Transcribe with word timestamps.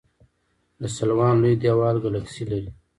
د 0.81 0.83
سلوان 0.97 1.33
لوی 1.41 1.55
دیوال 1.61 1.95
ګلکسي 2.05 2.43
لري. 2.51 2.69